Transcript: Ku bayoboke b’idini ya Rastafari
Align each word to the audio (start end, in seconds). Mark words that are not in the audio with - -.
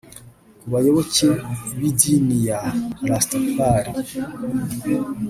Ku 0.59 0.67
bayoboke 0.73 1.27
b’idini 1.79 2.37
ya 2.47 2.59
Rastafari 3.09 3.91